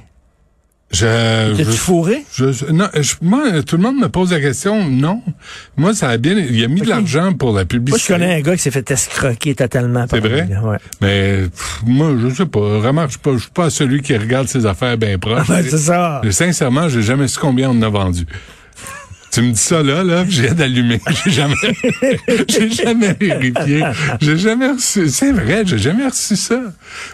Je, 0.92 1.54
je- 1.56 1.62
fourré? 1.64 2.24
Je, 2.34 2.72
non, 2.72 2.88
je- 2.98 3.14
moi, 3.22 3.62
tout 3.62 3.76
le 3.76 3.82
monde 3.82 3.96
me 3.98 4.08
pose 4.08 4.32
la 4.32 4.40
question. 4.40 4.84
Non. 4.88 5.22
Moi, 5.76 5.94
ça 5.94 6.08
a 6.08 6.16
bien. 6.16 6.36
Il 6.36 6.64
a 6.64 6.68
mis 6.68 6.80
de 6.80 6.88
l'argent 6.88 7.32
pour 7.32 7.50
la 7.50 7.54
Moi, 7.60 7.64
publicité. 7.66 8.02
je 8.02 8.12
connais 8.18 8.34
un 8.34 8.40
gars 8.40 8.56
qui 8.56 8.62
s'est 8.62 8.70
fait 8.72 8.90
escroquer 8.90 9.54
totalement. 9.54 10.06
C'est 10.10 10.20
vrai? 10.20 10.48
Ouais. 10.64 10.78
Mais 11.00 11.42
pff, 11.42 11.82
moi, 11.86 12.14
je 12.20 12.34
sais 12.34 12.46
pas. 12.46 12.60
Vraiment, 12.78 13.04
je 13.06 13.10
suis 13.12 13.18
pas, 13.20 13.32
je 13.34 13.38
suis 13.38 13.50
pas 13.50 13.70
celui 13.70 14.02
qui 14.02 14.16
regarde 14.16 14.48
ses 14.48 14.66
affaires 14.66 14.98
bien 14.98 15.16
proches. 15.18 15.48
Ouais, 15.48 15.62
c'est 15.62 15.78
ça. 15.78 16.20
Mais 16.24 16.32
Sincèrement, 16.32 16.88
j'ai 16.88 17.02
jamais 17.02 17.28
su 17.28 17.38
combien 17.38 17.70
on 17.70 17.78
en 17.78 17.82
a 17.82 17.88
vendu. 17.88 18.26
Tu 19.32 19.42
me 19.42 19.52
dis 19.52 19.60
ça 19.60 19.80
là, 19.82 20.02
là, 20.02 20.24
j'ai 20.28 20.50
d'allumer. 20.50 21.00
J'ai 21.24 21.30
jamais, 21.30 21.54
j'ai 22.48 22.68
jamais 22.70 23.12
vérifié. 23.20 23.84
J'ai 24.20 24.36
jamais 24.36 24.70
reçu. 24.72 25.08
C'est 25.08 25.30
vrai, 25.30 25.62
j'ai 25.64 25.78
jamais 25.78 26.06
reçu 26.08 26.34
ça. 26.34 26.60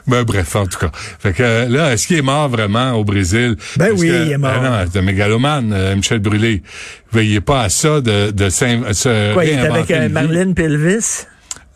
Ben 0.06 0.22
bref, 0.22 0.56
en 0.56 0.64
tout 0.66 0.78
cas. 0.78 0.90
Fait 0.94 1.34
que 1.34 1.42
euh, 1.42 1.68
là, 1.68 1.92
est-ce 1.92 2.06
qu'il 2.06 2.16
est 2.16 2.22
mort 2.22 2.48
vraiment 2.48 2.92
au 2.92 3.04
Brésil? 3.04 3.56
Ben 3.76 3.88
Parce 3.90 4.00
oui, 4.00 4.08
que- 4.08 4.24
il 4.26 4.32
est 4.32 4.38
mort. 4.38 4.60
Ben 4.62 4.70
non, 4.84 4.88
c'est 4.90 4.98
un 4.98 5.02
mégalomane, 5.02 5.72
euh, 5.74 5.94
Michel 5.94 6.20
Brûlé. 6.20 6.62
Veillez 7.12 7.42
pas 7.42 7.62
à 7.64 7.68
ça 7.68 8.00
de, 8.00 8.30
de 8.30 8.48
se 8.48 9.32
Quoi, 9.34 9.44
il 9.44 9.54
réinventer 9.56 9.94
avec 9.94 10.10
euh. 10.10 10.12
Marlène 10.14 10.54
Pelvis? 10.54 11.24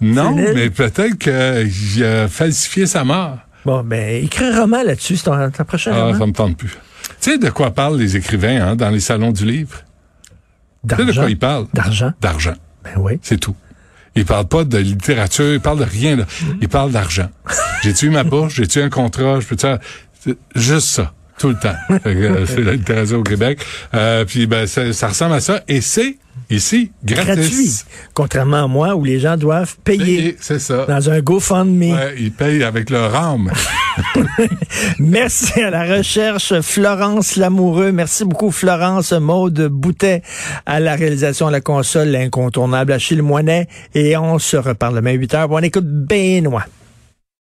Non, 0.00 0.34
mais 0.34 0.70
peut-être 0.70 1.18
qu'il 1.18 2.04
a 2.04 2.28
falsifié 2.28 2.86
sa 2.86 3.04
mort. 3.04 3.36
Bon, 3.66 3.82
ben, 3.84 4.24
écris 4.24 4.46
un 4.46 4.58
roman 4.62 4.82
là-dessus, 4.82 5.18
c'est 5.18 5.24
ton, 5.24 5.50
ton 5.50 5.64
prochain 5.64 5.92
Ah, 5.94 6.04
roman. 6.06 6.18
ça 6.18 6.26
me 6.26 6.32
tente 6.32 6.56
plus. 6.56 6.70
Tu 7.20 7.32
sais 7.32 7.36
de 7.38 7.50
quoi 7.50 7.72
parlent 7.72 7.98
les 7.98 8.16
écrivains 8.16 8.68
hein, 8.68 8.76
dans 8.76 8.88
les 8.88 9.00
salons 9.00 9.32
du 9.32 9.44
livre? 9.44 9.82
Tu 10.88 10.94
sais 10.96 11.00
de 11.02 11.04
D'argent. 11.06 11.20
quoi 11.22 11.30
ils 11.30 11.38
parlent? 11.38 11.66
D'argent. 11.74 12.12
D'argent. 12.20 12.54
Ben 12.84 12.92
oui. 12.96 13.18
C'est 13.22 13.38
tout. 13.38 13.54
Ils 14.16 14.24
parlent 14.24 14.48
pas 14.48 14.64
de 14.64 14.78
littérature, 14.78 15.52
ils 15.54 15.60
parlent 15.60 15.78
de 15.78 15.84
rien. 15.84 16.16
Là. 16.16 16.24
Ils 16.60 16.68
parlent 16.68 16.90
d'argent. 16.90 17.28
J'ai-tu 17.82 18.06
eu 18.06 18.10
ma 18.10 18.24
bourse? 18.24 18.54
J'ai-tu 18.54 18.80
un 18.82 18.88
contrat? 18.90 19.40
Je 19.40 19.46
peux 19.46 19.56
faire 19.56 19.78
juste 20.54 20.88
ça. 20.88 21.12
Tout 21.38 21.48
le 21.48 21.58
temps. 21.58 21.74
Euh, 22.06 22.44
c'est 22.46 22.62
la 22.62 22.72
littérature 22.72 23.20
au 23.20 23.22
Québec. 23.22 23.64
Euh, 23.94 24.24
puis 24.24 24.46
ben 24.46 24.66
ça, 24.66 24.92
ça 24.92 25.08
ressemble 25.08 25.34
à 25.34 25.40
ça. 25.40 25.62
Et 25.68 25.80
c'est 25.80 26.18
ici. 26.50 26.92
Gratuit. 27.04 27.70
Contrairement 28.14 28.64
à 28.64 28.66
moi, 28.66 28.94
où 28.96 29.04
les 29.04 29.18
gens 29.20 29.36
doivent 29.36 29.76
payer 29.84 30.36
C'est 30.40 30.58
ça. 30.58 30.86
dans 30.86 31.10
un 31.10 31.20
GoFundMe. 31.20 31.92
Ouais, 31.92 32.14
ils 32.18 32.32
payent 32.32 32.62
avec 32.64 32.90
leur 32.90 33.14
âme. 33.14 33.50
Merci 34.98 35.60
à 35.62 35.70
la 35.70 35.96
recherche, 35.96 36.60
Florence 36.60 37.36
Lamoureux. 37.36 37.92
Merci 37.92 38.24
beaucoup, 38.24 38.50
Florence 38.50 39.12
Maude 39.12 39.68
Boutet, 39.68 40.22
à 40.66 40.80
la 40.80 40.94
réalisation 40.94 41.46
de 41.48 41.52
la 41.52 41.60
console, 41.60 42.08
l'incontournable 42.08 42.92
Achille 42.92 43.22
Moinet. 43.22 43.68
Et 43.94 44.16
on 44.16 44.38
se 44.38 44.56
reparle 44.56 44.96
demain 44.96 45.12
8 45.12 45.34
heures. 45.34 45.48
Bon, 45.48 45.56
on 45.58 45.62
écoute 45.62 45.86
Benoît. 45.86 46.64